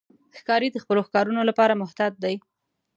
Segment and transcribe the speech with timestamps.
[0.37, 2.35] ښکاري د خپلو ښکارونو لپاره محتاط دی.